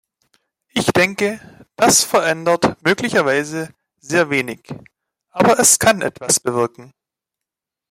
[0.73, 1.39] Ich denke,
[1.75, 3.69] das verändert möglicherweise
[3.99, 4.61] sehr wenig,
[5.29, 6.91] aber es kann etwas bewirken.